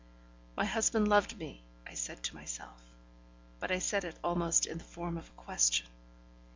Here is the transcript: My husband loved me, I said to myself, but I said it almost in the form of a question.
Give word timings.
My 0.57 0.65
husband 0.65 1.07
loved 1.07 1.37
me, 1.37 1.61
I 1.85 1.93
said 1.93 2.23
to 2.23 2.33
myself, 2.33 2.81
but 3.59 3.69
I 3.69 3.77
said 3.77 4.03
it 4.03 4.17
almost 4.23 4.65
in 4.65 4.79
the 4.79 4.83
form 4.83 5.15
of 5.15 5.29
a 5.29 5.33
question. 5.43 5.85